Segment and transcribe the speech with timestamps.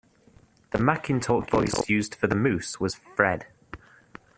[0.71, 3.45] The Macintalk voice used for the Moose was 'Fred'.